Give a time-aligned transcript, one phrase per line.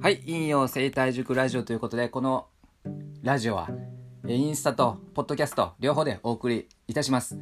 [0.00, 2.46] はい、陰陽整体塾ラジオということで、この
[3.22, 3.68] ラジオは、
[4.28, 7.36] インスタとポッドキャスト両方でお送りいたします。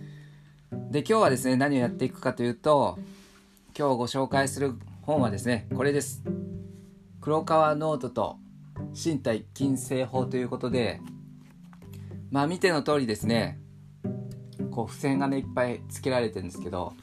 [0.91, 2.99] で、今日はですね、何をやっていくかというと、
[3.79, 6.23] 今日ご紹介する本はですね、これです。
[7.21, 8.39] 黒川ノートと
[8.93, 11.03] 身体均整法ということで、
[12.31, 13.61] まあ見ての通りですね、
[14.71, 16.95] こう付箋がね、いっぱい付けられてるんですけど、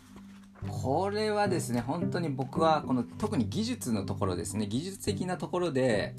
[0.67, 6.15] これはですね本当に僕はこの特に技術のところですね技術的なところで、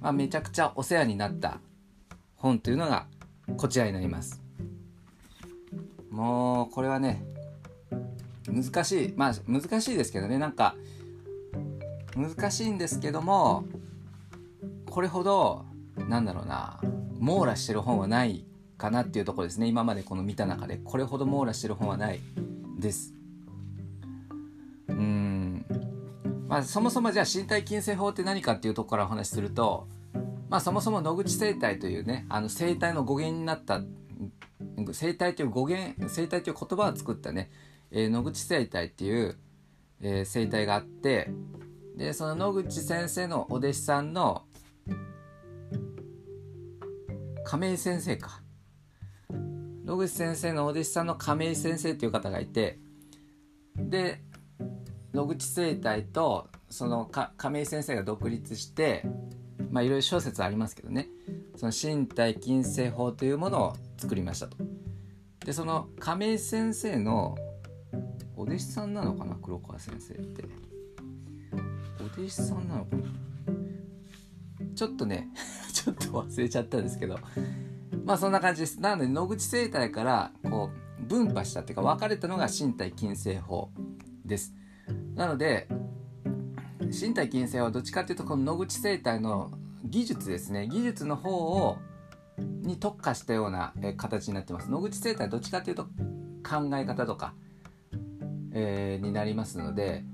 [0.00, 1.60] まあ、めちゃくちゃお世話になった
[2.36, 3.06] 本というのが
[3.56, 4.42] こちらになります。
[6.10, 7.22] もうこれはね
[8.48, 10.74] 難しいまあ難しいですけどねなんか
[12.16, 13.64] 難しいんですけども
[14.88, 15.66] これほど
[16.08, 16.80] なんだろうな
[17.18, 18.46] 網羅してる本はない
[18.78, 20.78] かなっていうとこですね今までこの見た中で。
[20.82, 22.20] これほど網羅してる本はない
[22.78, 23.15] です。
[24.88, 25.64] うん。
[26.48, 29.88] まあそもそもじゃあ身体筋性法って何かっていうところからお話しすると
[30.48, 33.82] まあそもそも野口生態というねあの生態の語源になった
[34.92, 37.50] 生態という語源生態という言葉を作ったね、
[37.90, 39.36] えー、野口生態っていう、
[40.00, 41.30] えー、生態があって
[41.96, 44.44] でその野口先生のお弟子さんの
[47.44, 48.42] 亀井先生か。
[49.84, 52.80] 野口先生のお弟子さんの亀井先生っていう方がいて
[53.76, 54.20] で
[55.16, 59.02] 野口生態とその亀井先生が独立して
[59.70, 61.08] まあいろいろ諸説ありますけどね。
[61.56, 64.58] その身体筋性法というものを作りましたと。
[65.46, 67.34] でその亀井先生の
[68.36, 69.36] お弟子さんなのかな？
[69.36, 70.44] 黒川先生って。
[71.98, 73.02] お弟子さんなのかな？
[74.74, 75.30] ちょっとね
[75.72, 77.18] ちょっと忘れちゃったんですけど。
[78.04, 78.82] まあそんな感じです。
[78.82, 80.68] なので野口生態からこ
[81.00, 83.70] う分派したっていうか分かれたのが身体筋性法
[84.26, 84.52] です。
[85.14, 85.68] なので
[86.80, 89.50] 身体筋性はどっちかっていうとこの野口生態の
[89.84, 90.68] 技術ですね。
[90.68, 91.78] 技術の方を
[92.38, 94.70] に特化したような、形になってます。
[94.70, 97.34] 野口生態はどっちかっていうと考え方とか、
[98.52, 100.04] えー、になりますので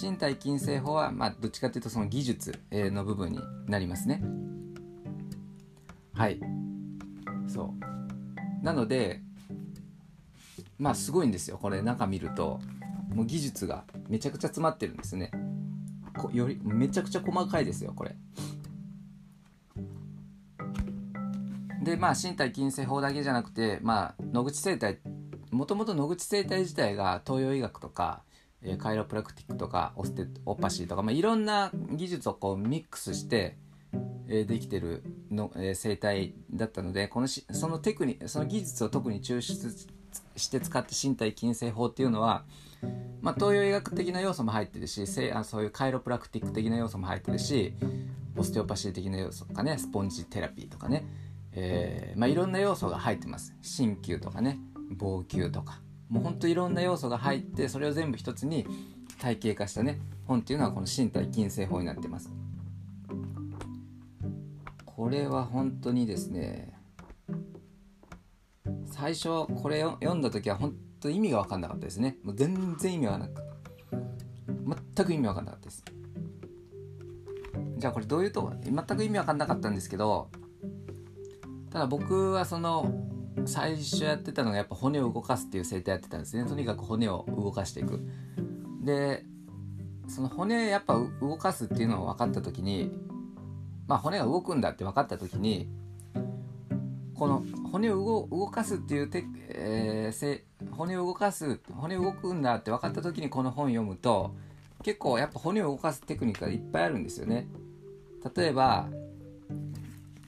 [0.00, 4.22] 身体筋性法は、まあ、どっちかっていうとその技術、の部分になりますね。
[6.12, 6.40] はい。
[7.46, 7.74] そ
[8.62, 8.64] う。
[8.64, 9.22] なので
[10.78, 11.58] まあすごいんですよ。
[11.58, 12.60] これ中見ると。
[13.14, 15.30] もう技術がめちゃくちゃ詰まってるんですね。
[16.16, 18.16] こよりめちゃくちゃ細かいですよこれ。
[21.82, 24.98] でまあ身体筋性法だけじゃなくてまあ野口生態
[25.50, 28.22] もともと野口生態自体が東洋医学とか、
[28.62, 33.56] え、カイロプラクティックとかオステオパシーとか、まあ、いろんな技術をこうミックスして、
[34.28, 39.74] え、できてるの、えー、生態だったのでこのしそのテクニその技術を特に抽出
[40.40, 42.44] して使って身体筋性法っていうのは、
[43.20, 47.74] まあ、東洋医学的な要素も入ってるしあそういうカイロプラクティック的な要素も入ってるし
[48.36, 51.04] オステオパシー的な要素とかねスポンジテラピーとかね、
[51.52, 53.54] えーまあ、いろんな要素が入ってます。
[53.62, 54.58] 鍼灸とかね
[54.92, 55.80] 防灸とか。
[56.08, 58.66] もうほんといろんな要素が入ってそれを全部一つに
[59.20, 62.30] 体系化したね本っていうのはこの身体筋性法になってます。
[64.84, 66.74] これは本当にですね
[68.86, 72.18] 最初これを読んだ時は本当意味が分かんなかったですね。
[72.22, 73.42] もう全然意味がなく。
[74.96, 75.84] 全く意味分かんなかったです。
[77.78, 80.28] じゃあこれどういうと全く意味分かんなかったんですけど
[81.70, 82.92] ただ僕はその
[83.46, 86.44] 最初やってたのがやっぱ骨を動かすっていう生態やってたんですね。
[86.48, 88.00] とにかく骨を動かしていく。
[88.82, 89.24] で
[90.08, 92.92] その骨やっぱ動かすっていうのが分かった時に
[93.86, 95.68] まあ骨が動くんだって分かった時に
[97.14, 100.40] この骨を動かすっていうて、えー、
[100.72, 104.34] 骨を動かす骨動くんだって分かった時にこの本読むと
[104.82, 107.48] 結構やっぱ骨を動かすテクニックがいっぱいあるんですよね。
[108.36, 108.88] 例えば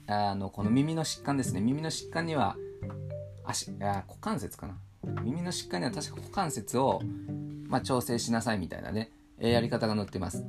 [0.07, 1.61] あのこの耳の疾患ですね。
[1.61, 2.55] 耳の疾患には
[3.45, 4.77] 足あ股関節かな。
[5.23, 7.01] 耳の疾患には確か股関節を、
[7.67, 10.45] まあ、調整しなさいみたいなね、え、やり方が載ってます。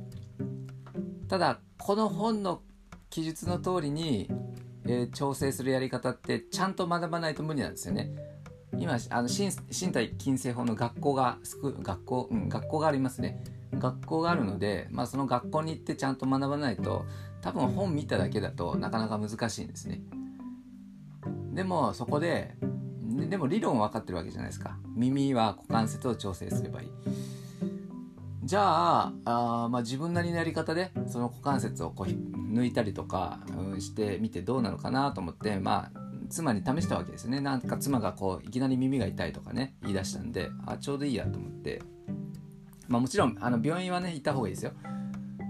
[1.27, 2.61] ただこの本の
[3.09, 4.29] 記述の通りに、
[4.87, 8.11] えー、調整するやり方ってちゃんと学ばないと無理なんですよね。
[8.77, 11.37] 今あの身体筋性法の学校が
[11.81, 13.43] 学校、うん、学校がありますね。
[13.73, 17.05] 学校があるので、まあ、その学校に行ってちゃんと学ばないと
[17.41, 20.01] 多分本見ただけだとなかなか難しいんですね。
[21.53, 22.55] でもそこで
[23.29, 24.77] でも理論分かってるわけじゃないですか。
[24.95, 26.89] 耳は股関節を調整すればいい。
[28.45, 32.11] じゃああ、まあ、自分なりのやり方でその股関節をこう
[32.53, 35.99] 抜いたりとか、うん、してみてどうなのかなと思ってまあ
[36.29, 37.39] 妻に試したわけですよね。
[37.39, 41.81] なんか妻がこういきなり耳が痛いとかね言い出したんであちょうどいいやと思って。
[42.87, 44.73] まあもちろんあの病院はね行った方がいいですよ。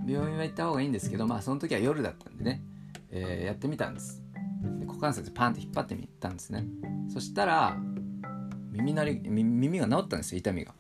[0.08, 2.62] 病院は行った方がいいんですけどまあその時は夜だったんでね、
[3.10, 4.24] えー、やってみたんです。
[4.80, 6.66] で股関節パンって引っ張ってみたんですね。
[7.14, 7.78] そしたら
[8.72, 10.74] 耳鳴り耳が治ったんですよ痛みが。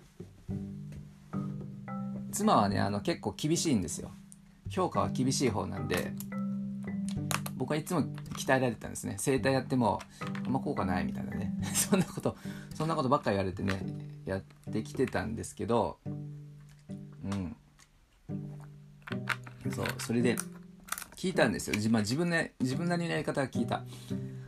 [2.35, 4.11] 妻はねあの結構厳しいんですよ。
[4.69, 6.11] 評価は厳しい方なんで
[7.55, 9.15] 僕はいつも鍛えられてたんですね。
[9.17, 10.01] 整体やっても
[10.45, 11.53] あんま効果ないみたいなね。
[11.73, 12.35] そんなこと
[12.73, 13.81] そんなことばっか言われてね
[14.25, 15.97] やってきてたんですけど
[17.23, 17.55] うん。
[19.71, 20.35] そうそれで
[21.15, 23.85] 聞いたんですよ、まあ、自分で自分なりのやり方は聞いた。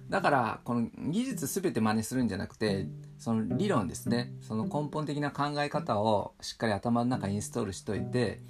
[0.09, 2.87] だからこの技術全て真似するんじゃなくて
[3.17, 4.31] その理論ですね。
[4.41, 8.41] その根本的な考え方をしっかり頭の中にインストールしといて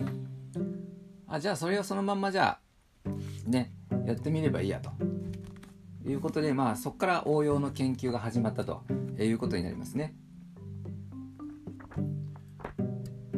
[1.28, 2.60] あじゃあそれをそのまんまじゃ
[3.06, 3.10] あ
[3.50, 3.72] ね
[4.06, 4.92] やってみればいいやと。
[6.10, 8.82] いうことでまあそこから応用の研究が始まったと
[9.20, 10.16] いうことになりますね。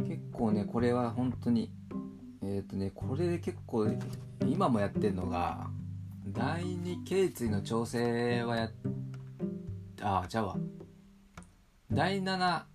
[0.07, 1.71] 結構ねこれは本当に
[2.43, 3.87] えっ、ー、とねこれで結構
[4.47, 5.67] 今もやってるのが
[6.27, 8.69] 第二頸椎の調整はや
[10.01, 10.57] あちゃうわ
[11.91, 12.65] 第7あ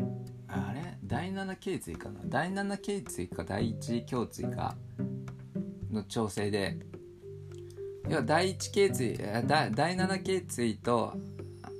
[0.74, 0.98] れ？
[1.04, 2.20] 第7頸椎かな？
[2.26, 4.74] 第7頸椎か第1胸椎か？
[5.92, 6.76] の調整で。
[8.08, 11.14] 要は第1頸椎第7頸椎と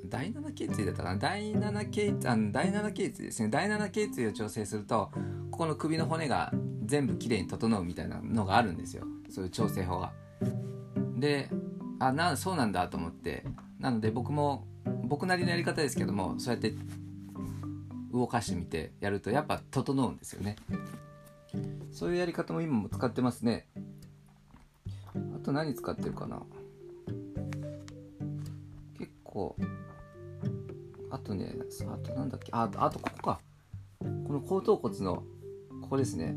[0.09, 1.17] 第7頸椎だったかな？
[1.17, 3.49] 第7頸あの第7頸椎ですね。
[3.49, 5.11] 第7頸椎を調整すると
[5.51, 6.53] ここの首の骨が
[6.85, 9.05] 全部きれいに整うみたいなのがあるんですよ。
[9.29, 10.13] そういう調整法が。
[11.17, 11.51] で
[11.99, 13.45] あなそうなんだと思って。
[13.81, 14.67] なので僕も
[15.03, 16.73] 僕なりのやり方ですけどもそうやって
[18.15, 20.55] 動かしてみてやるとやっぱ整うんですよね。
[21.91, 23.67] そういうやり方も今も使ってますね。
[25.15, 26.41] あと何使ってるかな。
[28.99, 29.57] 結構
[31.11, 31.57] あとね
[31.93, 32.51] あとなんだっけ。
[32.53, 33.41] ああとここか。
[33.99, 35.25] この後頭骨の
[35.83, 36.37] ここですね。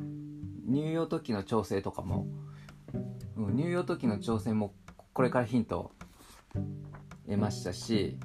[0.67, 2.25] 乳幼時の調整とかも、
[3.37, 4.73] うん、乳幼時の調整も
[5.13, 5.91] これからヒントを
[7.27, 8.17] 得ましたし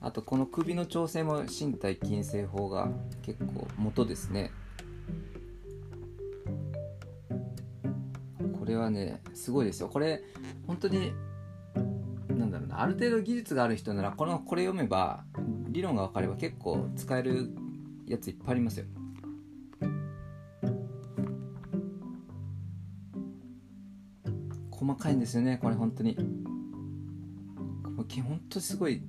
[0.00, 2.88] あとこの首の調整も身体筋性法が
[3.22, 4.50] 結構元ですね。
[8.58, 9.88] これはねすごいですよ。
[9.88, 10.22] これ
[10.66, 11.12] 本当に
[12.28, 12.80] なんだろうな。
[12.80, 15.24] ある程度技術がある人ならこのこれ読めば
[15.68, 17.50] 理論が分かれば結構使える
[18.06, 18.86] やついっぱいありますよ。
[24.70, 26.16] 細かいんですよねこれ本当に。
[28.22, 29.02] 本当すごい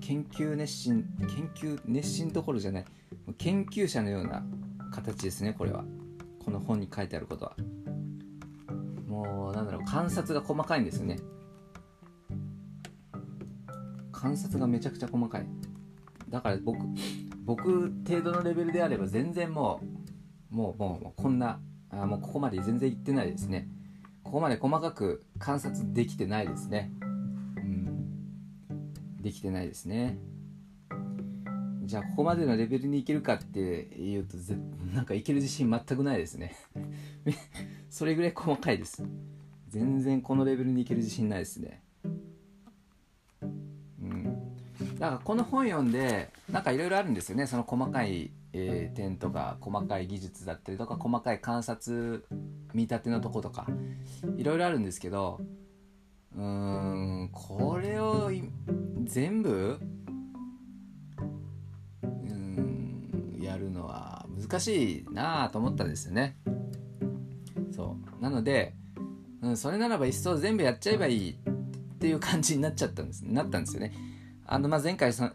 [0.00, 2.84] 研究熱心研究熱心どころじゃない
[3.36, 4.44] 研究者のような
[4.92, 5.84] 形ですねこれは。
[6.44, 7.56] この本に書いてあることは。
[9.06, 11.18] もうなんだろう観察が細かいんですよね。
[14.12, 15.46] 観察がめちゃくちゃ細かい。
[16.30, 16.78] だから僕
[17.44, 19.80] 僕程度のレベルであれば全然も
[20.50, 21.60] うもうもうこんな
[21.90, 23.68] あもうここまで全然いってないですね。
[24.22, 26.92] ここまで細かく観察できてないですね。
[29.20, 30.18] できてないですね。
[31.88, 34.36] じゃあここまでのレベルにいけるかっていうと
[34.92, 36.54] なんかいける自信全くないですね。
[37.88, 39.02] それぐらい細かいです。
[39.68, 41.82] 全然このレベルにいける自信ないですね。
[43.32, 44.24] うん。
[44.98, 47.46] だからこの本読んでなんかいろいろあるんですよね。
[47.46, 52.26] その細かい、えー、点とか細かい技術だったりとか細かい観察
[52.74, 53.66] 見立てのとことか。
[54.36, 55.40] いろいろあるんですけど
[56.36, 58.30] うーんこれを
[59.08, 59.80] 全部？
[62.02, 66.36] うんやるのは難しいなあと思ったんですよね。
[67.74, 68.22] そう。
[68.22, 68.74] なので、
[69.40, 71.34] うん、それならば一層全部やっちゃえばいいっ
[71.98, 73.94] ていう感じになっちゃったんですなったんですよね。
[74.46, 75.30] あの、まあ、前回そあ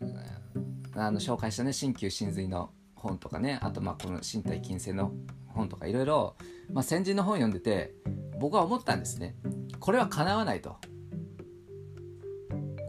[1.10, 5.12] の紹介したね鍼灸神髄の本とかねあとまあこの身体筋性の
[5.48, 6.36] 本とかいろいろ
[6.84, 7.96] 先人の本読んでて
[8.40, 9.36] 僕は思ったんですね。
[9.80, 10.78] これはかなわないと。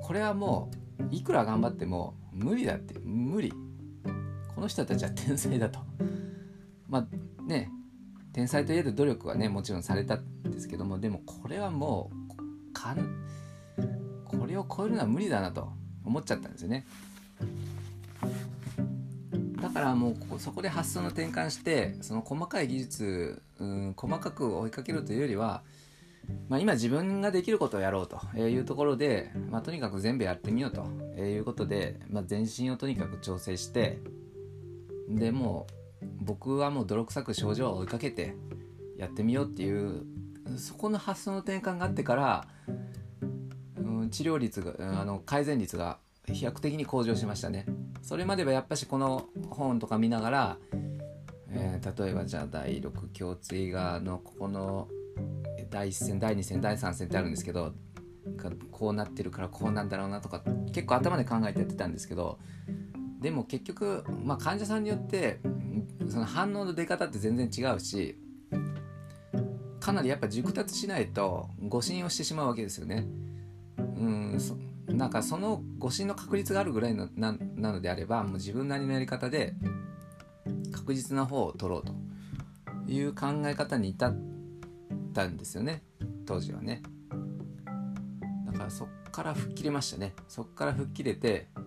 [0.04, 0.70] これはも
[1.00, 3.50] ういくら頑張っても無理だって無理。
[4.54, 5.78] この人たちは天才だと。
[6.90, 7.70] まあね
[8.34, 12.10] 天才といえど努力はねもちろんされたんですけどもでもこれはも
[12.68, 12.98] うかん
[14.26, 15.72] これを超えるのは無理だなと
[16.04, 16.84] 思っちゃったんですよね。
[19.62, 25.62] だからもうそこで発想の転換してその細かい技術、うん、細かく追いかけるというよりは
[26.48, 30.84] まあ、今自分ができることをやろうというところで、まあ、とにかく全部やってみようと
[31.20, 33.98] いうことで、まあ、全身をとにかく調整して
[35.08, 35.66] でも
[36.02, 38.34] う僕はもう泥臭く症状を追いかけて
[38.98, 40.02] やってみようっていう
[40.56, 42.46] そこの発想の転換があってから、
[43.78, 45.98] うん、治療率があの改善率が
[46.32, 47.66] 飛躍的に向上しましたね。
[48.02, 50.56] それまではやっぱしこの本とか見ながら、
[51.50, 54.88] えー、例えばじゃあ第6胸椎側のここの
[55.70, 57.74] 第1戦第2戦第3戦ってあるんですけど
[58.70, 60.42] こうなってるからこうなんだろうなとか
[60.72, 62.38] 結構頭で考えてやってたんですけど
[63.20, 65.40] でも結局、まあ、患者さんによって
[66.08, 68.18] その反応の出方って全然違うし
[69.80, 73.06] かなりやっぱ熟達しないと誤診をしてしまうわけですよね。
[73.76, 74.38] うん
[74.88, 79.54] なんかその誤診の確率があるぐらいのななのであればもう自分なりのやり方で
[80.72, 81.94] 確実な方を取ろうと
[82.90, 84.33] いう考え方に至って
[85.14, 85.82] たんですよね。
[86.26, 86.82] 当時はね。
[88.46, 90.12] だからそっから吹っ切れましたね。
[90.28, 91.60] そっから吹っ切れてう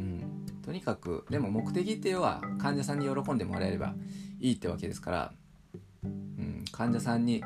[0.00, 0.46] ん。
[0.62, 3.96] とにかくでも目的っていうのは患者さんに喜んでもらえれば
[4.38, 5.32] いいってわけですから、
[6.04, 7.42] うん、患者さんに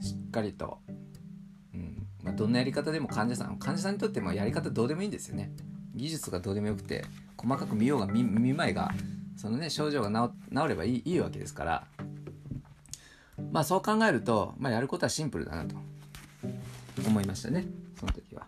[0.00, 0.78] しっかりと
[2.24, 5.52] まあ、どんなやり方でも患者さん患者さんにとってもやり方どうでもいいんですよね。
[5.94, 7.04] 技術がどうでもよくて
[7.36, 8.90] 細かく見ようが見見まいが
[9.36, 11.86] そのね症状が治ればいいいいわけですから。
[13.52, 15.76] まあそう考えると、まあ、やることはシンプルだなと
[17.06, 17.66] 思いましたね
[17.98, 18.46] その時は。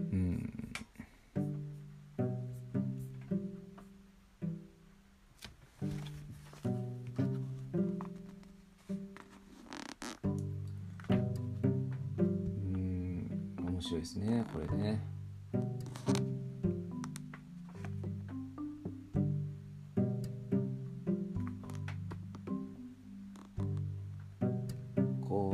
[0.00, 0.52] うん。
[12.64, 13.30] うん。
[13.58, 15.11] 面白いですねこれね。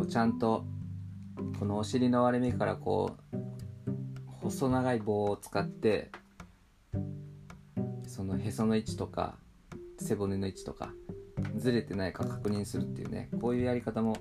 [0.08, 0.64] ちゃんと
[1.58, 3.36] このお尻の割れ目からこう
[4.42, 6.10] 細長い棒を使って
[8.06, 9.36] そのへその位置とか
[9.98, 10.92] 背骨の位置とか
[11.56, 14.16] ずれてないか確認するっていうねこういうやり方も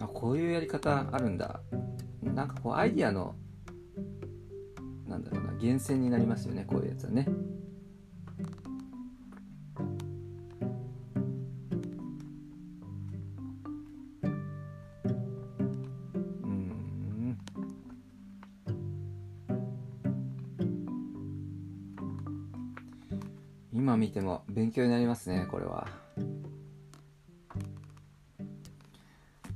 [0.00, 1.60] あこういうやり方あるんだ
[2.22, 3.36] なんかこうアイディアの
[5.06, 7.28] なんだろうな源泉になりますよねこういうやつはね。
[24.14, 25.86] ても勉強になりますねこれは。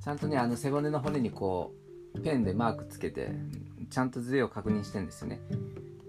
[0.05, 1.73] ちゃんとねあの背骨の骨にこ
[2.15, 3.31] うペンでマークつけて
[3.91, 5.41] ちゃんとズレを確認してんですよね。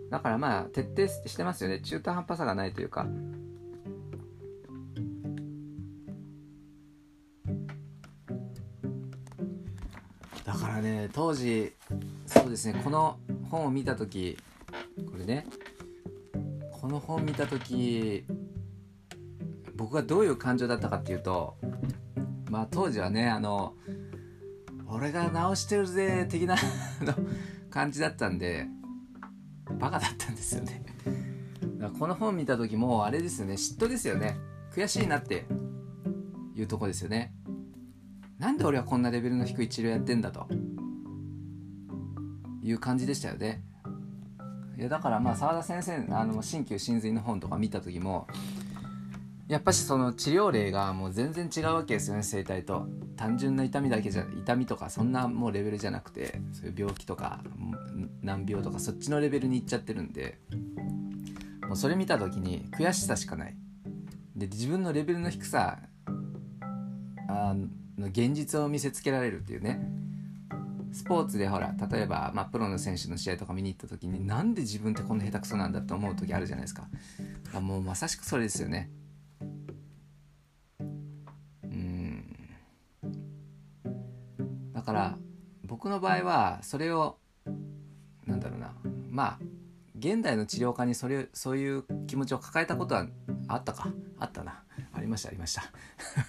[0.10, 1.80] だからまあ徹底してますよね。
[1.80, 3.06] 中途半端さがないというか。
[10.46, 11.74] だからね当時
[12.26, 13.20] そうですねこの
[13.52, 14.38] 本を見た時
[15.12, 15.46] これね
[16.72, 18.24] この本見た時
[19.80, 21.56] 僕がどういう感情だったかっていうと
[22.50, 23.76] まあ当時はねあの
[24.90, 26.58] 俺が直してるぜ的な
[27.70, 28.68] 感じだったんで
[29.80, 30.84] バカだったんですよね。
[31.78, 34.38] だからこの本見た時もあれですよね嫉妬ですよね。
[34.76, 35.46] 悔しいなって
[36.56, 37.34] いうとこですよね。
[38.38, 40.48] なんで俺はこんなレベルの低い治療やってんだと
[42.62, 43.64] いう感じでしたよね。
[44.78, 48.28] いやだからまあ澤田先生あの鍼灸神髄の本とか見た時も
[49.50, 52.88] やっぱしその治療例がもう全然違うわけですよね生態と。
[53.18, 57.42] 単純な痛みだけじゃ痛みとかそんなもうレベルじゃなくてそういう病気とか
[58.22, 60.40] 難病とかそっちのレベルにいっちゃってるんで。
[61.70, 63.56] もうそれ見た時に悔しさしかない。
[64.36, 65.78] で自分のレベルの低さ
[67.28, 67.56] あ
[67.96, 69.80] の現実を見せつけられるっていうね。
[70.92, 76.88] スポーツでほら例えば、まあ、プロの選手の試合とか見に行った時になんで自分ってこんな下手くそなんだって思う時あるじゃないですか。
[77.62, 78.90] もうまさしくそれですよね。
[84.90, 85.18] から
[85.66, 87.18] 僕の場合はそれを
[88.26, 88.74] なんだろうな。
[89.10, 89.40] まあ
[89.98, 93.06] 現代の治療家にそれそういう気持ちを抱えたことは
[93.48, 93.90] あったか。
[94.20, 94.64] あったな。
[94.94, 95.64] ありましたありました。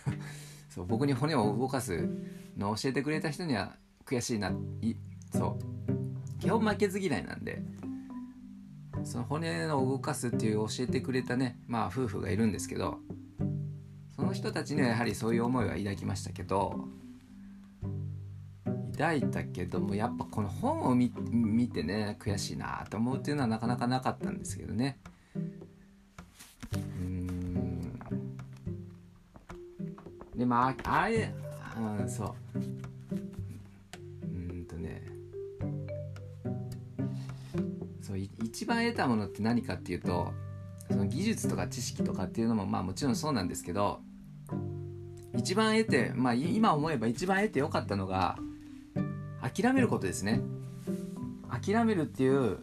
[0.69, 2.09] そう僕に骨を動かす
[2.57, 4.53] のを教えてくれた人には悔しいな。
[4.83, 4.95] い
[5.33, 6.39] そう。
[6.41, 7.63] 基本負けず嫌いなんで
[9.05, 12.99] その骨を動かすっていう教えてくれたねまあ夫婦がいるんですけど
[14.17, 16.89] その人たちにはやはりそういう思いは抱きましたけど
[19.01, 21.11] 抱いたけどもやっぱこの本を見
[21.71, 24.99] てね悔しいなと思うっていうのはなかなかなかったんですけどね。
[26.75, 27.81] うん。
[30.37, 31.33] でもああれ
[31.99, 32.59] うんそう。
[34.23, 35.03] うんとね。
[38.03, 40.35] そう一番得たものって何かっていうと
[40.91, 44.01] その技術とか知識とかっていうのもまあもちろんそうなんですけど
[45.35, 48.37] 一番得てまあ今思えば一番得てよかったのが
[49.43, 50.41] 諦めることですね。
[51.51, 52.59] 諦めるっていう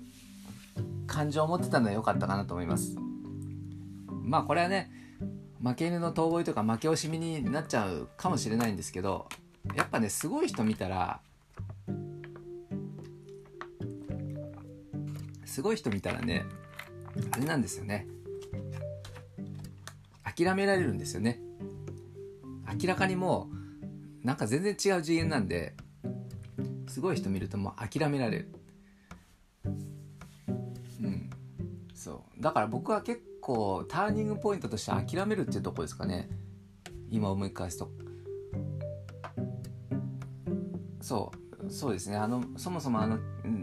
[1.07, 2.95] 感情を持ってたのは良かったかなと思います。
[4.23, 4.91] まあこれはね
[5.61, 9.27] 負け犬の遠吠えとか負け惜しみになっちゃうかもしれないんですけど
[9.75, 11.19] やっぱねすごい人見たら
[15.45, 16.45] すごい人見たらね
[17.31, 18.07] あれなんですよね。
[20.23, 21.39] 諦められるんですよね。
[22.79, 23.49] 明らかにも
[24.23, 25.73] うなんか全然違う次元なんで
[26.97, 28.47] すごい人見るともう諦められる。
[29.63, 31.29] うん。
[31.93, 32.41] そう。
[32.41, 36.27] だから僕は結構ターニングポイントとして諦めるっていうとこですかね。
[37.11, 37.91] 今思い返すと。
[41.01, 41.31] そ
[41.63, 41.69] う。
[41.71, 42.17] そうですね。
[42.17, 43.19] あのそもそもあの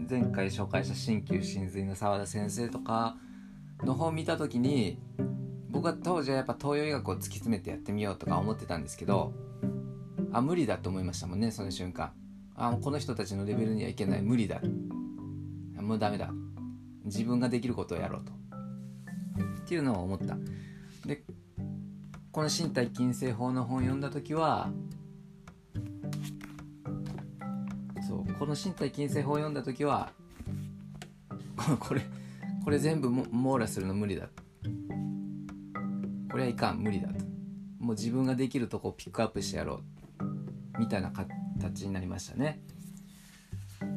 [0.09, 3.17] 前回紹介した鍼灸神髄の澤田先生とか
[3.83, 4.97] の本を見た時に
[5.71, 9.33] 僕は当時はやっぱ東洋医学を突き詰めてやってみようとか思ってたんですけど
[10.31, 12.13] あ無理だと思いましたもんねその瞬間。
[12.55, 14.61] あこの人たちのレベルにはいけない無理だ。
[15.81, 16.31] もうダメだ。
[17.03, 18.31] 自分ができることをやろうと。
[19.65, 20.37] っていうのを思った。
[21.05, 21.23] で
[22.31, 24.69] この身体筋性法の本を読んだ時は
[28.05, 30.11] そうこの身体筋性法を読んだ時は
[31.79, 32.01] これ
[32.63, 34.27] これ全部網羅するの無理だ。
[36.31, 36.79] これはいかん。
[36.79, 37.13] 無理だと。
[37.79, 39.81] もう自分ができるとこをピックアップしてやろ
[40.79, 40.79] う。
[40.79, 41.11] みたいな
[41.59, 42.61] 形になりましたね。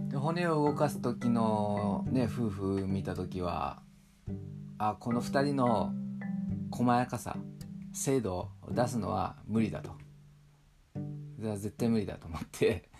[0.09, 3.83] で骨を動かす時のね夫婦見た時は
[4.79, 5.93] あこの2人の
[6.71, 7.37] 細やかさ
[7.93, 9.93] 精度を出すのは無理だと。
[11.39, 12.91] 絶対無理だと思って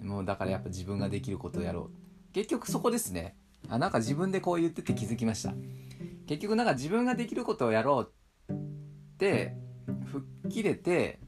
[0.00, 2.32] もうだからやっぱ自分ができることをやろう。
[2.32, 3.36] 結局そこですね。
[3.68, 5.54] あなんか自分でこう言ってて気づきました。
[6.26, 8.08] 結局なんか自分ができることをやろ
[8.48, 8.56] うっ
[9.18, 9.56] て
[10.06, 11.20] 吹っ切れて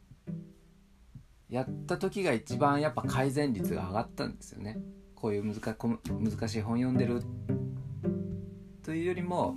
[1.55, 4.77] やった時が一番やっぱ改善率が上がったんですよね。
[5.15, 7.23] こういう難難しい本読んでる。
[8.83, 9.55] というよりも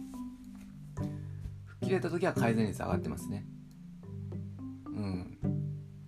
[1.66, 3.48] 吹っ切れた時は改善率上がってますね。
[4.86, 5.40] うん。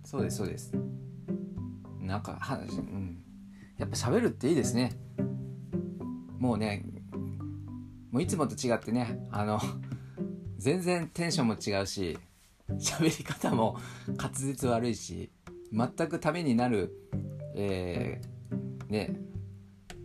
[0.04, 0.72] そうですそうです。
[1.98, 3.20] なんか話うん。
[3.76, 4.92] やっぱ喋るっていいですね。
[6.38, 6.84] もうね
[8.12, 9.58] もういつもと違ってねあの
[10.56, 12.16] 全然テンションも違うし
[12.78, 13.76] 喋り方も
[14.16, 15.32] 滑舌悪いし。
[15.72, 16.92] 全くためになる、
[17.54, 19.20] えー、ね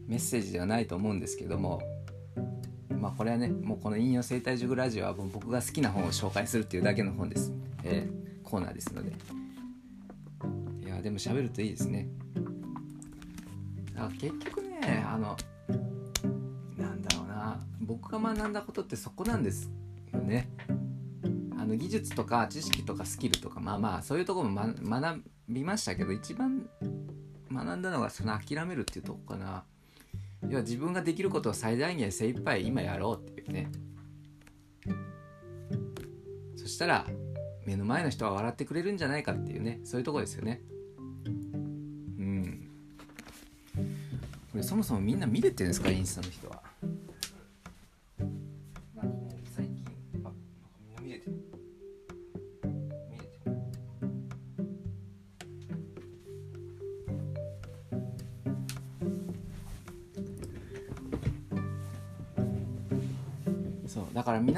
[0.08, 1.82] メッセージではないと思うんですけども
[2.90, 7.52] まあこれはねもうこの引用生態塾ラジオは僕が好きな本を紹介するっていうだけの本です、
[7.84, 9.12] えー、コーナーですので。
[10.86, 12.08] いやでも喋るといいですね。
[13.98, 15.36] あ結局ねあの
[16.78, 17.60] なんだろうな。
[17.82, 19.70] 僕が学んだことってそこなんです
[20.14, 20.48] よね。
[21.58, 26.68] あの技術とか知識とかスキルとかまあまあそういうところも、ま、学びましたけど一番
[27.52, 29.64] 学んだのがその諦めるっていうとこかな。
[30.48, 33.72] 要は自分ができることを最大限精一杯今やろうっていうね。
[36.56, 37.06] そしたら
[37.66, 39.80] 目の前の人は笑ってくれるんじゃないかっていうね。
[39.84, 40.62] そういうとこですよね。
[41.26, 41.30] う
[42.22, 42.70] ん。
[44.52, 45.90] これそもそもみんな見れてるんですか？
[45.90, 46.55] インスタの人は。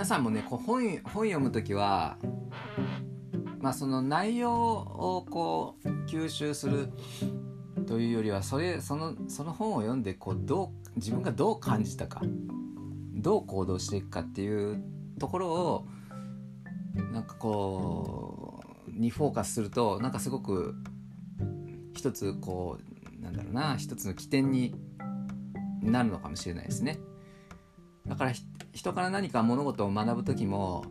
[0.08, 2.18] さんもねこう本本読む時は
[3.60, 6.90] まあその内容をこう吸収する
[7.86, 12.22] というよりはそれそのその本を読んでこうどう自分がどう感じたか
[13.16, 14.82] どう行動していくかっていう
[15.20, 15.88] ところを
[17.12, 20.74] なんかこうにフォーカスするとなんかすごく
[21.94, 22.78] 一つこ
[23.20, 24.74] うなんだろうな一つの起点に
[25.82, 26.98] なるのかもしれないですね。
[28.08, 28.32] だから
[28.78, 30.86] 人から何か物事を学ぶ時も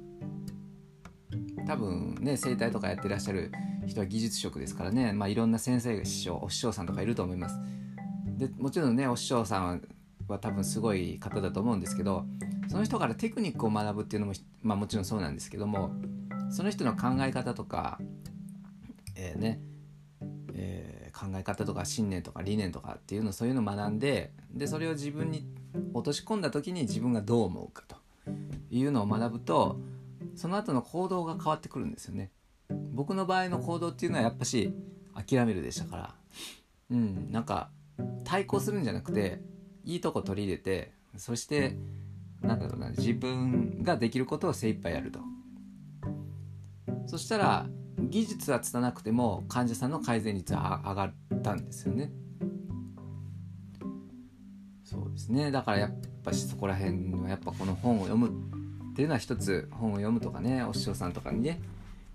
[1.68, 3.52] 多分ね生態とかやってらっしゃる
[3.86, 7.60] 人は技術職ですからね、まあ、いろんな先生師匠お師匠さんとかいると思います。
[8.38, 9.82] でもちろんねお師匠さん
[10.26, 12.26] は多分すごい方だと思うんですけど
[12.68, 15.92] その人からテクニックを学ぶっていうのも、まあ、もちろんそうなんですけども
[16.50, 18.00] その人の考え方とか、
[19.14, 19.60] えー、ね、
[20.54, 25.46] えー、考え方とか信念とか理念とかっていうのそういうのを学んででそれを自分に
[25.94, 27.96] 落とし込んだ時に自分がどう思うかと
[28.70, 29.78] いうのを学ぶと
[30.34, 32.30] その後の行動が変わってくるんですよね。
[32.92, 34.72] 僕の場合の行動っていうのはやっぱし
[35.14, 36.14] 諦めるでしたから
[36.90, 37.70] うんなんか
[38.24, 39.40] 対抗するんじゃなくて
[39.84, 41.76] いいとこ取り入れてそして
[42.42, 45.20] なんだろうな自分ができることを精一杯やると
[47.06, 47.66] そしたら
[47.98, 52.12] 技術は拙なくても患者さんの改善率は上がったんですよね。
[54.96, 55.50] そうですね。
[55.50, 55.90] だからやっ
[56.24, 58.30] ぱしそこら辺はやっぱこの本を読む
[58.92, 61.60] っていうのは一つ本を読むとかねお師匠さんとかにね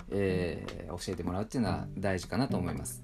[0.09, 3.03] えー、教えてもらうっていうのは大事かなと思います。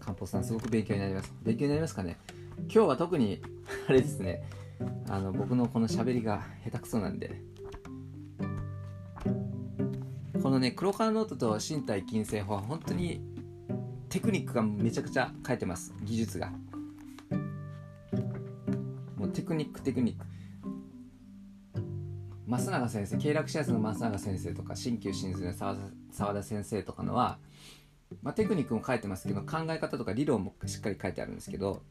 [0.00, 1.34] 漢方さんすごく勉強になります。
[1.42, 2.16] 勉強になりますかね。
[2.60, 3.42] 今日は特に
[3.88, 4.42] あれですね。
[5.08, 7.42] あの僕のこの喋りが下手くそなんで。
[10.40, 13.31] このね黒川ノートと身体均整法は本当に
[14.12, 15.94] テクニックがめちゃくちゃ書いてます。
[16.02, 16.52] 技術が。
[19.16, 20.26] もうテクニックテクニック。
[22.46, 27.38] 増永先生経絡指圧の増永先生とか鍼灸神髄の澤田先生とかのは、
[28.22, 31.82] まあ、テクニックも書いてますけど考え方とか理論もしっかり書いてあるんですけど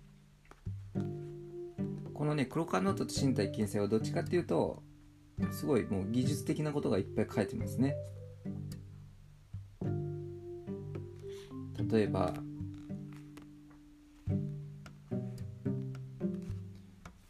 [2.13, 4.83] このね黒川ノートと身体筋性はどっちかっていうと
[5.51, 7.95] すごいもう技術的なことがいっぱい書いてますね。
[11.91, 12.33] 例えば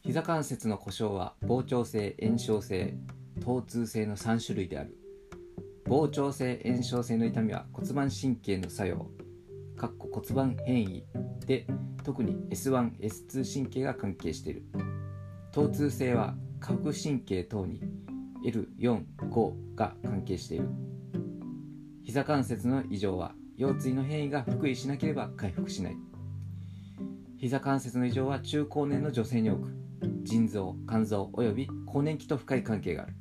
[0.01, 2.95] 膝関節の故障は膨張性炎症性
[3.39, 4.97] 疼痛性の3種類である。
[5.85, 9.07] 膨張性炎症性の痛みは骨盤神経の作用
[9.77, 11.05] かっこ骨盤変異
[11.45, 11.65] で
[12.03, 14.63] 特に S1S2 神経が関係している。
[15.53, 17.81] 疼痛性は下腹神経等に
[18.45, 20.69] L45 が関係している。
[22.03, 25.97] 膝関節の異常は腰椎の変異が復位しなければ回復しない。
[27.37, 29.71] 膝関節の異常は中高年の女性に多く
[30.23, 33.13] 腎臓肝臓および更年期と深い関係がある。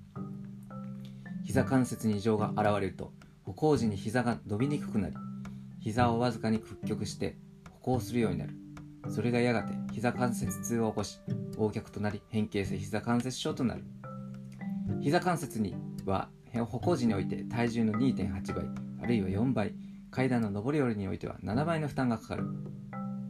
[1.45, 3.13] 膝関節に異常が現れると
[3.45, 5.17] 歩行時に膝が伸びにくくなり
[5.79, 7.37] 膝をわずかに屈曲して
[7.83, 8.57] 歩行するようになる。
[9.11, 11.21] それがやがて膝関節痛を起こし
[11.53, 13.85] 横脚となり変形性膝関節症となる。
[15.03, 15.77] 膝関節に
[16.07, 18.65] は歩行時において体重の2.8倍
[19.03, 19.75] あるいは4倍
[20.11, 22.45] 階段の上り下りにおいては7倍の負担がかかる。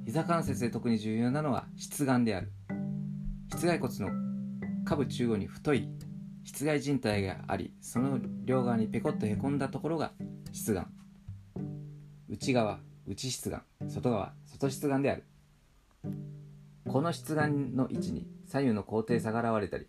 [0.07, 2.51] 膝関節で特に重要なのは出眼である。
[3.51, 4.11] 膝蓋骨の
[4.85, 5.89] 下部中央に太い
[6.45, 10.13] 膝蓋靭帯がありその両側にペコッとへこんだところが
[10.53, 10.87] 出眼。
[12.29, 13.63] 内側内出眼。
[13.89, 15.25] 外側外出眼である。
[16.89, 19.87] この出眼の位置に左右の高低差が現れたり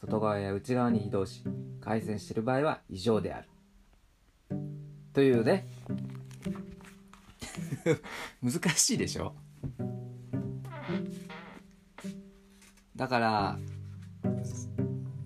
[0.00, 1.44] 外側や内側に移動し
[1.80, 3.48] 回線している場合は異常である。
[5.12, 5.66] というね
[8.42, 9.34] 難しいでしょ？
[12.96, 13.58] だから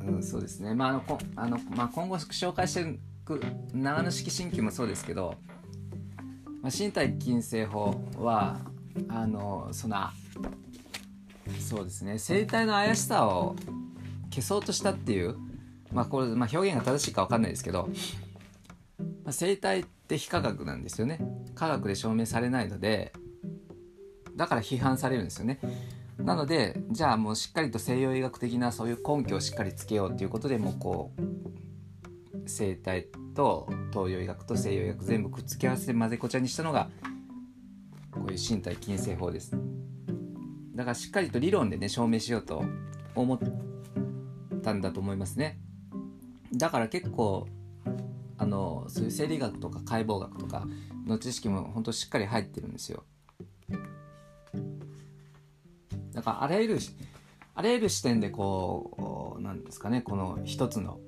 [0.00, 0.74] うんそうですね。
[0.74, 3.40] まああのこあの、まあ、今後紹介していく
[3.72, 5.36] 長野式鍼灸もそうですけど、
[6.62, 8.60] まあ、身体筋性法は
[9.08, 9.96] あのその
[11.58, 12.18] そうですね。
[12.18, 13.56] 生体の怪しさを
[14.30, 15.36] 消そうとしたっていう
[15.92, 17.88] まあこれ、まあ、表現が正しいか分かんないですけど、
[19.24, 21.18] まあ、生体って非科学なんですよね。
[21.54, 23.12] 科学で証明されないので
[24.36, 25.58] だから批判されるんですよね。
[26.18, 31.22] なのでじゃあもうしっかりと西洋医学的なそういう根拠をしっかりつけようっていうことでもうこう
[32.46, 36.90] 生体と東洋医学と西洋医学全部くっつけ合わせて混ぜこちゃにしたのが
[38.10, 39.56] こういう身体筋性法です。
[40.74, 42.64] だからしっかりと理論でね証明しようと
[43.14, 43.38] 思っ
[44.62, 45.58] たんだと思いますね。
[46.52, 47.46] だから結構
[48.44, 50.66] あのそういう生理学とか解剖学とか
[51.06, 53.04] の知識も本当しっかり入ってるんですよ。
[56.12, 56.78] だからあらゆる
[57.54, 61.00] あらゆる視点でこうなんですかねこの一つの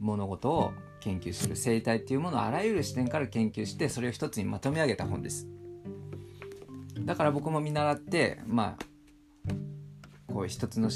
[0.00, 5.46] 物事を研究する生態っていうものをあらゆる視点から研究してそれを一つにまとめ上げた本です。
[7.04, 8.76] だから僕も見習ってま
[10.28, 10.90] あこう一つの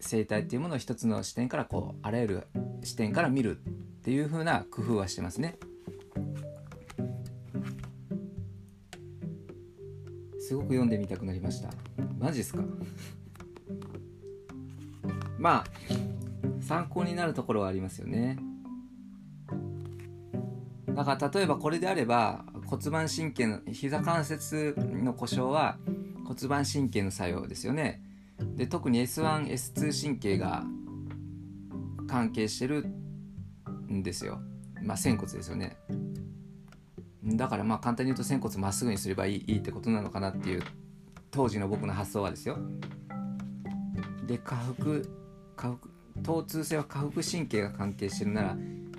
[0.00, 2.46] 生態っていうものを一つの視点からこうあらゆる
[2.84, 3.60] 視点から見る
[4.04, 5.56] っていう風な工夫はしてますね。
[10.38, 11.70] すごく読んでみたくなりました。
[12.18, 12.62] マジですか？
[15.40, 15.66] まあ
[16.60, 18.36] 参考になるところはありますよね。
[20.94, 25.78] だから例えばこれであれば骨盤神経の膝関節の故障は
[26.26, 28.02] 骨盤神経の作用ですよね。
[28.54, 30.62] で特に S1S2 神経が
[32.06, 32.84] 関係してる
[34.02, 34.40] ですよ。
[34.82, 35.76] まあ仙骨ですよね。
[37.24, 40.62] だからまあ簡単に言うと仙骨まっすぐにすればいいいいってことなのかなっていう
[41.30, 42.58] 当時の僕の発想はですよ。
[44.26, 44.74] で下腹
[45.56, 45.78] 下腹
[46.22, 48.56] 疼痛性は下腹神経が関係してるなら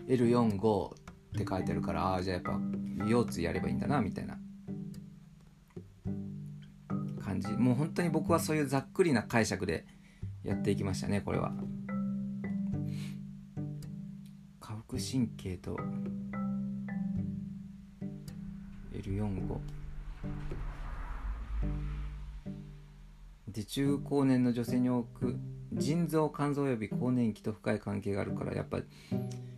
[0.08, 0.94] L45 っ
[1.38, 2.60] て書いてあるからああじゃあやっぱ
[3.06, 4.38] 腰椎やればいいんだなみたいな。
[7.26, 7.50] 感じ。
[7.50, 9.86] もう本当に僕はそういうざっくりな解釈で
[10.44, 11.54] やっていきましたねこれは。
[14.98, 15.78] 神経と
[18.94, 19.58] L45
[23.48, 25.38] で中高年の女性に多く
[25.74, 28.80] 腎臓肝臓及び更年期と深い関係があるからやっぱ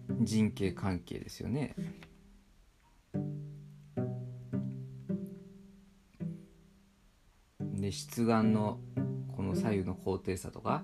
[0.09, 1.75] 人形関係ですよね。
[7.61, 8.79] で出願の
[9.35, 10.83] この左右の高低差とか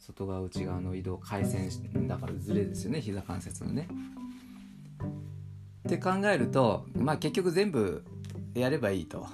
[0.00, 1.68] 外側内側の移動回線
[2.08, 3.86] だからずれですよね膝関節のね。
[5.86, 8.04] って考えるとまあ結局全部
[8.54, 9.26] やればいいと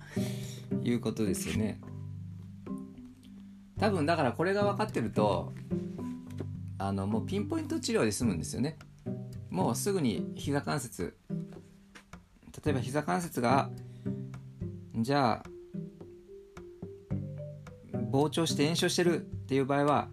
[0.82, 1.80] いうことですよね。
[3.78, 5.52] 多分だからこれが分かってると
[6.78, 8.78] あのもうピンポイント治療で済むんですよね。
[9.48, 11.16] もうすぐに膝関節
[12.64, 13.70] 例えば膝関節が
[14.96, 15.48] じゃあ
[18.10, 20.08] 膨張して炎症してるっていう場合は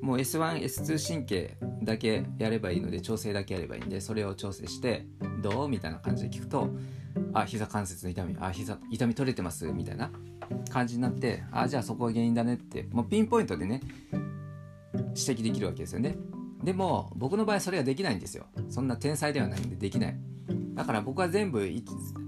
[0.00, 5.06] もう S1S2 神経だけやればいいので調整だけやればいいんでそれを調整して
[5.42, 5.68] どう？
[5.68, 6.70] みたいな感じで聞くと
[7.34, 9.66] あ膝関節の痛みあ膝痛み取れてます？
[9.72, 10.12] みたいな
[10.70, 13.80] 感じになってあじゃあそこが原因だねってもうピンポイントでね
[14.12, 16.16] 指摘できるわけですよね。
[16.62, 18.46] でも僕の場合それができないんですよ。
[18.68, 20.16] そんな天才ではないんでできない。
[20.74, 21.68] だから僕は全部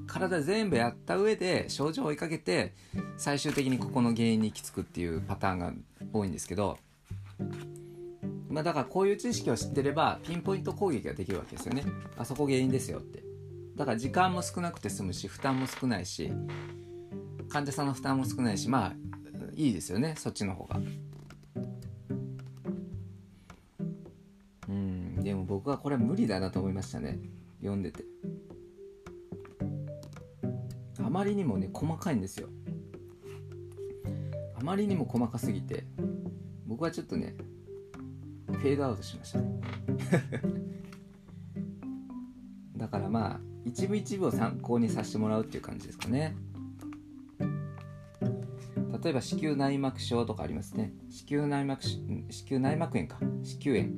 [0.09, 2.75] 体全部やった上で症状を追いかけて
[3.17, 5.73] 最終的にここの原因に行き着くっていうパターンが
[6.13, 6.79] 多いんですけど
[8.53, 11.85] まあだからこういう知識を知ってればピンポイント攻撃ができるわけですよね。
[12.19, 13.23] あそこ原因ですよって。
[13.77, 16.31] だから時間も少なくて済むし負担も少ないし
[17.49, 18.93] 患者さんの負担も少ないしまあ
[19.55, 20.15] いいですよね。
[20.19, 20.81] そっちの方が。
[24.69, 27.19] うんでも僕はこれは無理だなと思いましたね。
[27.61, 28.05] 読んでて。
[30.99, 32.49] あまりにもね細かいんですよ。
[34.63, 35.83] あまりにも細かすぎて
[36.69, 37.35] 僕はちょっとね
[38.47, 39.61] フェードアウトしましたね。
[42.79, 46.37] だからまあ一部一部を参考にさせてもらうっていう感じですかね。
[49.03, 50.95] 例えば子宮内膜症とかありますね。
[51.11, 51.99] 子宮内膜子
[52.49, 53.19] 宮内膜炎か。
[53.43, 53.97] 子宮炎。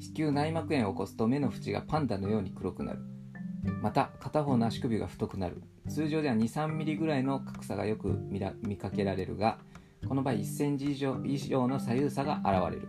[0.00, 3.00] 子宮内膜炎を起こすと目の縁がパンダのように黒くなる。
[3.82, 5.60] また片方の足首が太くなる。
[5.88, 9.58] 通常では2 3ミリぐらいの格差がよく見ら見かけられるが
[10.08, 12.88] この場合1センチ以上以上の左右差が現れる。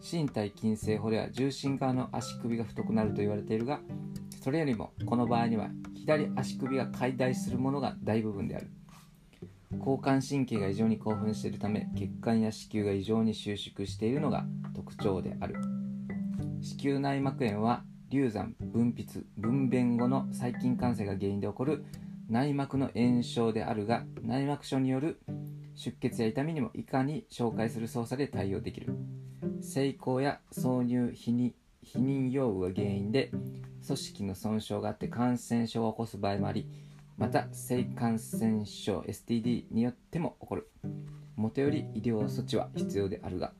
[0.00, 3.80] 身体筋性法では重心側の足首が太くなると言われているが
[4.42, 8.68] それよりもこの場合には左足首が解体するものが大部分である。
[9.78, 15.56] 交感神経が異常に興奮しているため血管や子宮が異常に収縮しているのが特徴である。
[16.60, 21.84] 子宮内膜炎は流産分泌分娩後の細菌感染が原因で起こる
[22.28, 25.20] 内膜の炎症であるが内膜症による
[25.74, 28.94] 出血や痛みにもいかに紹介する操作で対応できる。
[29.60, 31.52] 性交や挿入避妊
[31.84, 33.30] 避妊用具が原因で
[33.86, 36.66] 組織の損傷があって感染症を起こす場合もあり
[37.18, 40.70] また性感染症 STD によっても起こる。
[41.36, 43.52] もとより医療措置は必要であるが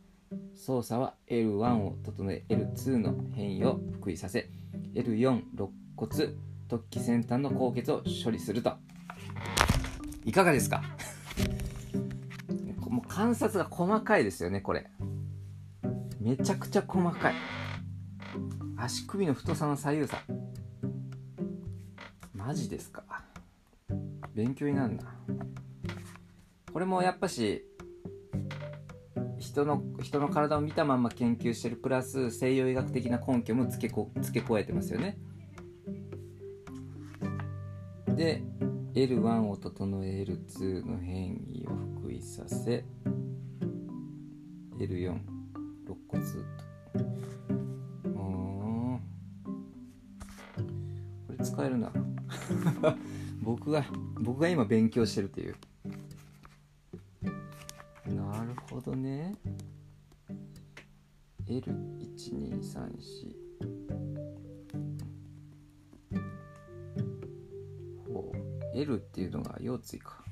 [0.55, 4.49] 操作は L1 を整え L2 の変異を復位させ
[4.95, 6.29] L4 肋骨
[6.69, 8.73] 突起先端の高血を処理すると。
[10.25, 10.83] いかがですか？
[12.89, 14.87] もう観察が細かいですよねこれ。
[16.21, 17.35] めちゃくちゃ細かい。
[18.77, 20.19] 足首の太さの左右差。
[22.33, 23.05] マジですか？
[24.35, 25.15] 勉強になるな。
[26.73, 27.65] これもやっぱし
[29.55, 35.17] 人の人の体を見たまま研究してるプラス西洋医学的な根拠も付けこ付け加えてますよね。
[38.09, 38.43] で
[38.95, 42.85] L1 を整え L2 の変異を復位させ
[44.81, 45.23] L4 肋
[46.09, 46.25] 骨
[46.93, 47.05] と。
[51.29, 51.93] これ使えるな。
[53.41, 53.85] 僕が
[54.21, 55.55] 僕が今勉強してるっていう。
[58.85, 59.35] どね。
[61.47, 63.35] L1234
[68.13, 68.37] ほう。
[68.75, 70.23] L っていうのが腰椎か。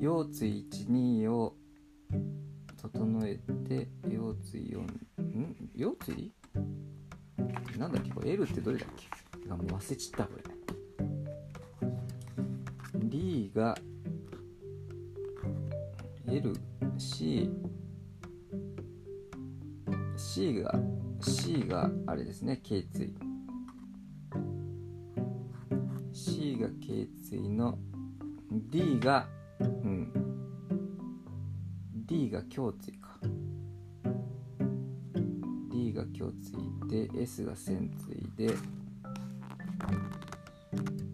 [0.00, 1.56] 腰椎12を
[2.76, 5.56] 整えて腰椎4ん？
[5.76, 6.32] 腰椎？
[7.78, 8.10] なんだっけ？
[8.10, 9.06] これ？L ってどれだっけ？
[9.50, 10.42] あもう忘れちったこれ。
[13.08, 13.76] D が
[22.44, 23.14] ね頸椎。
[26.12, 27.78] C が頸椎の
[28.70, 29.26] D が
[29.60, 30.12] うん。
[32.06, 33.18] D が胸椎か。
[35.70, 38.54] D が胸椎で S が仙椎で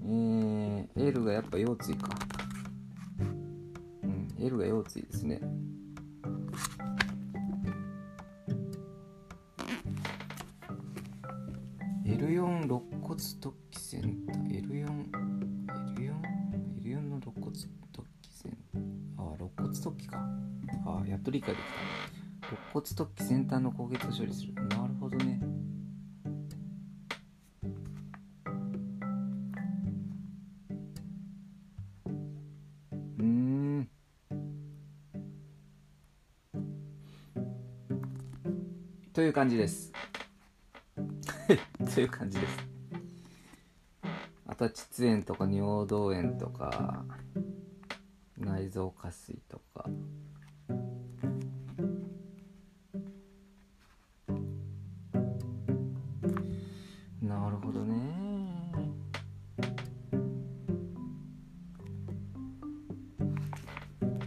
[0.04, 2.10] えー、L がやっぱ腰椎か。
[4.02, 5.40] うん L が腰椎ですね。
[12.10, 16.12] L4 肋骨突起センター L4L4
[16.82, 18.82] L4 の肋骨突起センター
[19.16, 20.18] あ肋骨突起か。
[20.86, 21.64] あやっと理解でき
[22.42, 22.48] た。
[22.48, 24.54] 肋骨突起先端の高血を処理する。
[24.54, 25.40] なるほどね。
[33.18, 33.88] うーん。
[39.12, 39.89] という感じです。
[42.00, 42.58] という感じです。
[44.46, 47.04] あとは膣炎とか尿道炎とか
[48.38, 49.84] 内臓下垂とか。
[57.20, 58.14] なるほどね。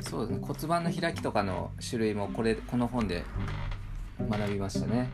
[0.04, 0.46] そうですね。
[0.46, 3.24] 骨盤の開きとかの種類もこれこの本で
[4.20, 5.10] 学びましたね。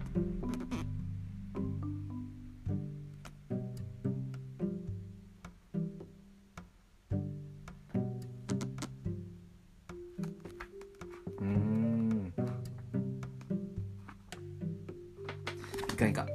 [16.07, 16.27] いか。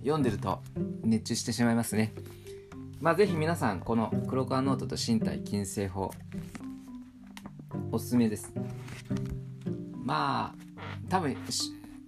[0.00, 0.62] 読んでると
[1.04, 2.12] 熱中してしまいますね。
[3.00, 6.12] まあぜひ皆さんこの黒川ノートと身体筋製法
[7.90, 8.52] おすすめです。
[10.04, 11.34] まあ多分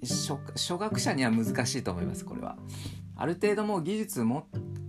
[0.02, 2.56] 初初学者には難しいと思いますこれは。
[3.16, 4.44] ある程度もう技術持っ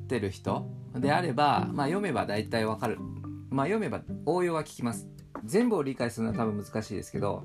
[0.07, 2.97] てる人であれば、まあ、読めば大体わかる。
[3.49, 5.07] まあ読めば応用は聞きます。
[5.43, 7.43] 全部を理解するのは多分難しいですけど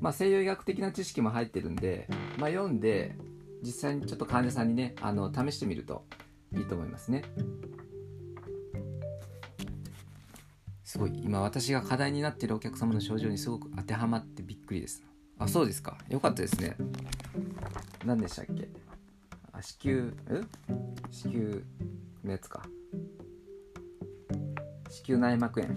[0.00, 2.08] まあ西洋医学的な知識も入ってるんで、
[2.38, 3.16] まあ、読んで
[3.62, 6.04] 実際にちょっと患者さんにねあの試してみると
[6.52, 7.22] いいと思いますね。
[10.84, 11.12] すごい。
[11.22, 15.02] 今私が課題になっているお客様の症状にすごく当てはまってびっくりです。
[15.38, 15.98] あそうですか。
[16.08, 16.76] よかったですね。
[18.04, 18.68] 何でしたっけ？
[19.52, 20.42] あ子宮え？
[21.10, 21.60] 子宮
[22.24, 22.62] のやつか。
[24.88, 25.74] 子宮内膜炎。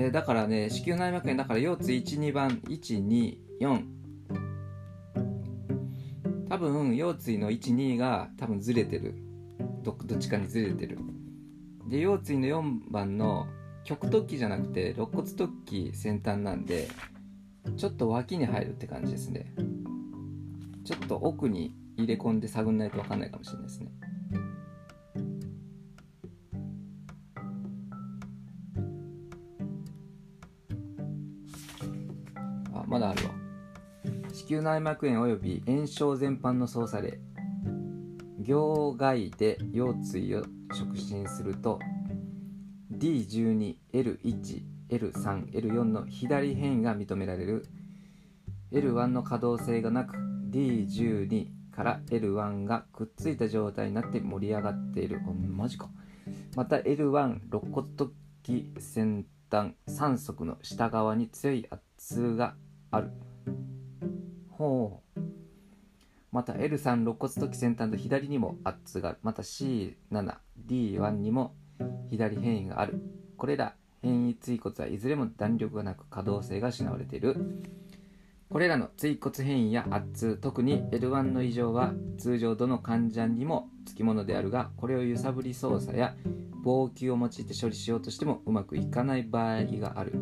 [0.00, 3.82] えーだからね子宮内膜炎だから腰椎12番124
[6.48, 9.14] 多分腰椎の12が多分ずれてる。
[9.82, 10.98] どどっちかにずれてる。
[11.88, 13.46] で腰椎の4番の
[13.84, 16.88] 極突起じゃなくて肋骨突起先端なんで
[17.76, 19.52] ちょっと脇に入るって感じですね。
[20.84, 23.90] ちょっと奥に入れ込んで探んないと分かんないかもしれないですね。
[34.60, 37.18] 内膜炎及び炎症全般の操作例
[38.42, 41.78] 行外で腰椎を触診すると
[42.92, 47.66] D12L1L3L4 の左変異が認められる。
[48.72, 50.16] L1 の可動性がなく
[50.50, 55.20] D12 から L1 がくっついた状態になって盛り上がっている。
[55.20, 55.88] マジか。
[56.54, 58.10] また L1 肋骨突
[58.42, 62.54] 起先端3足の下側に強い圧が
[62.90, 63.10] ある。
[64.60, 65.20] ほう。
[66.32, 69.18] また L3 肋骨突起先端と左にも圧がある。
[69.22, 71.54] また C7D1 にも
[72.10, 73.00] 左変異がある。
[73.38, 77.62] これら変異椎骨はいずれも弾力がなく可動性が失われている。
[78.50, 86.14] これらの椎骨変異や圧痛特に L1 の異常は通常どの患者にもつきものであるがこれを揺さぶり操作や
[86.62, 90.20] 防球を用いて処理しようとしてもうまくいかない場合がある。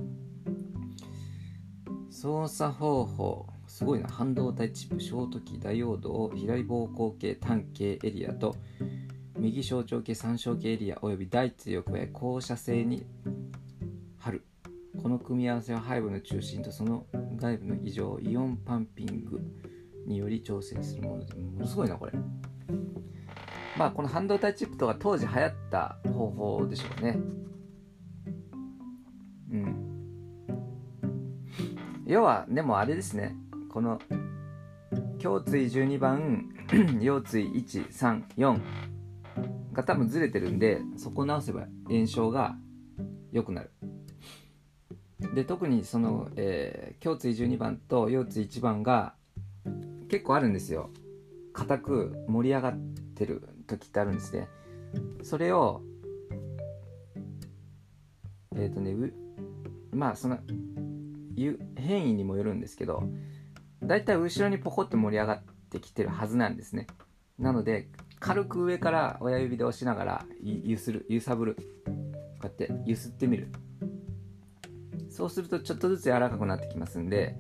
[2.09, 3.58] 操作方法。
[3.69, 8.57] すごいな半導体チップショートキーダイオードを左膀胱系単系エリアと
[9.37, 13.07] 右小腸系三小系エリアおよび大椎を加え放射性に
[14.19, 14.45] 貼る。
[15.01, 19.41] この組み合わせは背部の中心とその外部の異常をイオンパンピング
[20.07, 22.13] により調整するものでものすごいなこれ。
[23.77, 27.21] まあこの半導体チップとか当時流行った方法でしょうね。
[29.53, 29.77] うん。
[32.07, 33.37] 要はでもあれですね。
[33.79, 34.01] この
[35.23, 36.49] 胸椎12番
[37.01, 37.45] 腰椎
[37.89, 38.61] 134
[39.73, 42.57] が多分ずれてるんでそこ直せば炎症が
[43.31, 43.71] 良くなる。
[45.33, 49.15] で特にその、えー、胸椎12番と腰椎1番が
[50.09, 50.91] 結構あるんですよ。
[51.53, 52.79] 硬く盛り上がっ
[53.15, 54.49] てる時ってあるんですね。
[55.23, 55.83] それを
[58.57, 58.97] えっ、ー、とね
[59.93, 60.41] まあその
[61.77, 63.05] 変異にもよるんですけど
[63.83, 66.87] だいい後ろにポコッと盛り上がってきてるはずなんですね。
[67.39, 67.89] なので
[68.21, 71.57] 軽く上から親指で押しながらゆする揺さぶる。
[71.87, 71.93] こ
[72.43, 73.49] うやってゆすってみる。
[75.11, 77.37] そうするとちょっとずつ柔らかくなってきますんで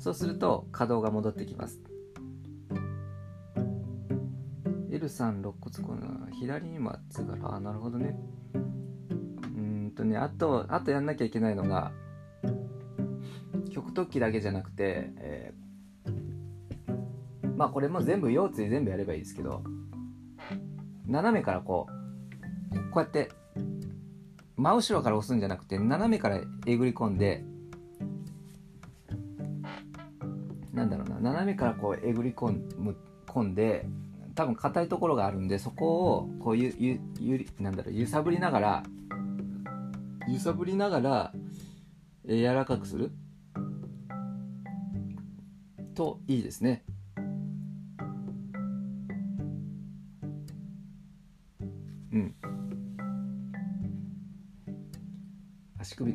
[0.00, 1.80] そうすると可動が戻ってきます。
[4.90, 8.16] L さん肋骨この左にもつからあなるほどね。
[8.54, 11.92] うんとねあとあとやんなきゃいけないのが
[13.70, 15.63] 極突起だけじゃなくて、えー、
[17.56, 19.62] まあこれも全部腰椎全部やればいいですけど
[21.06, 21.86] 斜めからこ
[22.72, 23.30] うこうやって
[24.56, 27.44] 真後ろから押すんじゃなくて斜めからえぐり込んで
[30.72, 32.96] なんだろうな斜めからこうえぐり込む
[33.26, 33.86] 込んで
[34.34, 38.82] 多分硬いところがあるんでそこをこうゆゆゆなんだろう揺さぶりながら
[40.26, 41.32] 揺さぶりながら、
[42.26, 43.12] 柔らかくする
[45.94, 46.82] といいですね。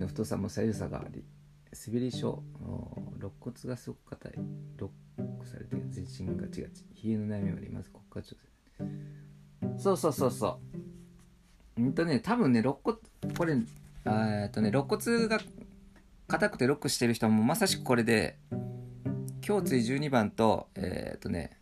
[0.09, 1.23] 太さも左右差があり
[1.87, 2.43] 滑り症
[3.17, 4.33] 肋骨がすごく硬い。
[4.77, 6.83] ロックされて全身ガチガチ。
[7.03, 7.91] 冷えの悩みもあります。
[7.91, 8.25] ここか
[8.79, 8.87] ら
[9.77, 10.59] そうそうそうそ
[11.77, 11.81] う。
[11.81, 12.97] うんとね多分ね肋骨
[13.37, 13.53] これ
[14.05, 15.39] えっとね肋骨が
[16.27, 18.37] 硬くてロックしてる人もまさしくこれで
[19.47, 21.57] 胸椎12番とえー、っとね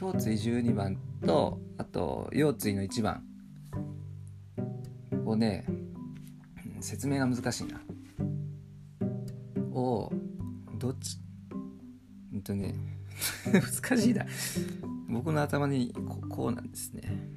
[0.00, 3.24] 胸椎12番とあと腰椎の1番
[5.26, 5.66] をね
[6.80, 7.80] 説明が難しいな。
[9.72, 10.12] を
[10.78, 11.18] どっち？
[12.32, 12.74] うんとね
[13.50, 14.26] 難しいな。
[15.08, 17.28] 僕の頭にここうなんですね。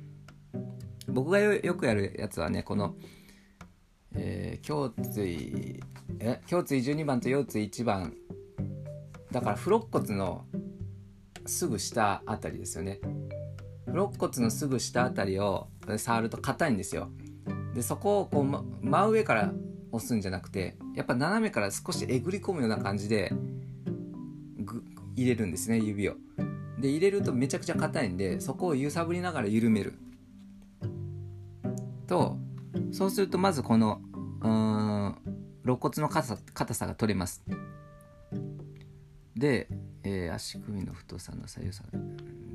[1.08, 2.96] 僕がよくやるやつはねこの
[4.12, 5.84] えー、胸椎
[6.20, 6.42] え？
[6.52, 8.14] 胸椎12番と腰椎1番。
[9.32, 10.46] だから付肋骨の
[11.46, 13.00] すぐ下あたりですよね。
[13.86, 15.68] 付肋骨のすぐ下あたりを
[15.98, 17.12] 触ると硬いんですよ。
[17.80, 19.54] でそこをこう、ま、真上から
[19.94, 23.32] 押すんじゃなくてやっぱ斜めから少しえぐり込むような感じで
[25.16, 26.16] 入れるんですね指を。
[26.82, 29.94] で入れるとめちゃくちゃ硬いんでそこを揺さぶりながら緩める。
[32.06, 32.36] と
[32.92, 34.02] そうするとまずこの
[34.42, 35.16] うん
[35.64, 37.46] 肋骨の硬さ硬さが取れます。
[39.38, 39.70] で、
[40.04, 41.86] えー、足首の太さの左右差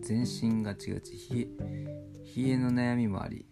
[0.03, 3.47] 全身ガチガチ冷え冷えの悩みもあり。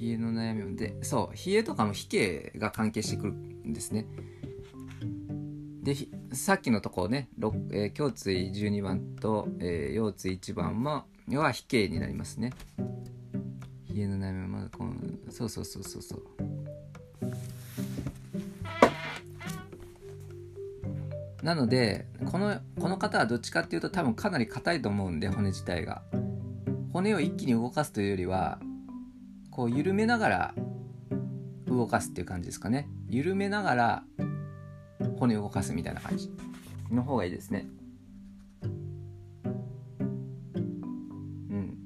[0.00, 4.06] 冷えの悩みもでそう冷えとかも冷えが関係してくるんですね。
[5.82, 5.94] で
[6.32, 7.28] さっきのところね、
[7.70, 12.52] えー、胸椎12番と、えー、腰椎1番もは冷えになりますね。
[13.94, 14.94] 冷えの悩みはまだこの
[15.30, 16.22] そうそうそうそうそう。
[21.44, 26.02] なのでこのこの方はどっちかっていうと多分かなり硬いと思うんで骨自体が。
[26.94, 28.60] 骨を一気に動かすというよりは
[29.54, 30.54] こう緩めながら
[31.68, 32.88] 動かすっていう感じですかね。
[33.08, 34.02] 緩めながら
[35.16, 36.28] 骨を動かすみたいな感じ。
[36.90, 37.68] の方がいいですね。
[38.64, 38.68] う
[41.54, 41.78] ん。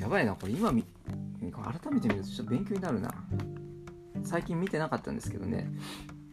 [0.00, 0.82] やばいなこれ今み
[1.40, 3.12] 改めて見るとちょっと勉強になるな。
[4.24, 5.70] 最近見てなかったんですけどね。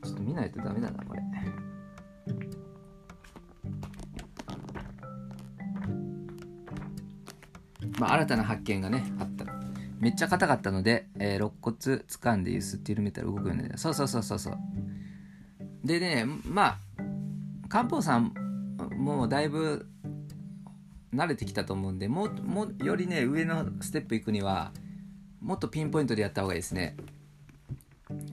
[0.06, 1.22] ちょっと見ないとダメだなこれ。
[8.00, 9.46] まあ新たな発見がねあった。
[10.00, 14.58] めっちゃ硬かったので、えー、肋骨掴んで揺すって緩めたら動くようになるそうそうそうそうそう。
[15.84, 16.78] でねまあ
[17.68, 18.34] 漢方さん
[18.98, 19.86] もうだいぶ
[21.14, 24.72] 慣れてきたと思うんでもうもよりね上のステップ行くには
[25.42, 26.96] もっとピンポイントでやった方がいいですね。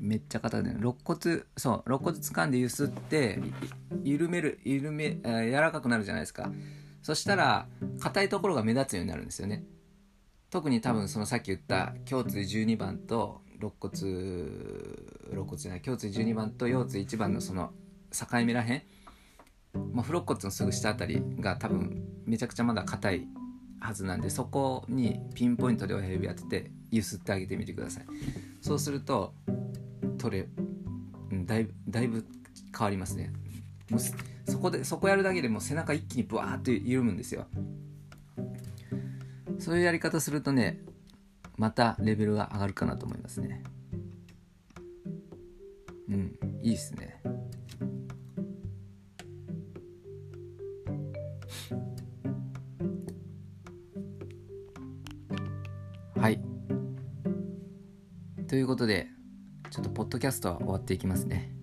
[0.01, 0.77] めっちゃ硬いね。
[0.79, 3.41] 肋骨そう肋骨掴んでゆすって
[4.05, 6.51] 緩める緩め、えー、柔らかくなるじゃないですか。
[7.07, 7.69] そしたら
[8.01, 9.63] 硬いところが目立つようになるんですよね。
[10.51, 13.97] 特に多分そのさっき言った胸椎12番と肋骨
[15.31, 17.71] 肋骨じゃない胸椎12番と腰椎1番のその
[18.11, 18.83] 境目らへん、
[19.93, 23.29] まあ、付肋骨のすぐ下あたりが多分めちゃくちゃまだ硬い
[23.79, 28.07] はずなんでそこにピンポイントで親指当ててゆすってあげてみてください。
[28.61, 29.33] そうすると
[30.19, 30.49] 取れ、
[31.31, 32.27] うん、だいぶだいぶ
[32.77, 33.33] 変わりますね
[34.47, 37.47] そこでそこやるだけでも背中一気にブワーッと緩むんですよ。
[39.59, 40.81] そういうやり方するとね
[41.57, 43.63] またレベルが上がるかなと思いますね。
[46.09, 47.21] うんいいっすね。
[56.17, 56.41] はい。
[58.47, 59.09] ということで
[59.71, 61.56] ちょっとポッドキャストは終わっていきますね。